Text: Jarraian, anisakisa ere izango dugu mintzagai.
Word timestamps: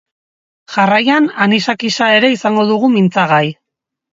Jarraian, 0.75 1.27
anisakisa 1.47 2.09
ere 2.15 2.33
izango 2.37 2.67
dugu 2.73 2.91
mintzagai. 2.99 3.45